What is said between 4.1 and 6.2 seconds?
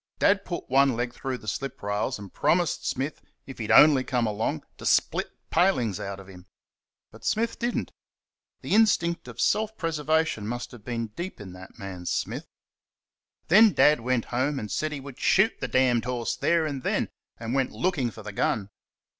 along, to split palings out